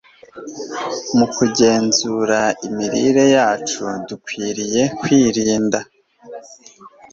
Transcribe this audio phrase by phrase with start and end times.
[1.17, 5.79] mu kugenzura imirire yacu dukwiriye kwirinda